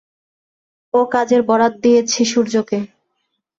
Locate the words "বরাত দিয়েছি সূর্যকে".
1.43-2.77